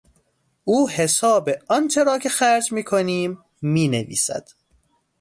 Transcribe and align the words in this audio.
او 0.63 0.89
حساب 0.89 1.49
آنچه 1.69 2.03
را 2.03 2.19
که 2.19 2.29
خرج 2.29 2.71
میکنیم 2.71 3.39
مینویسد. 3.61 4.49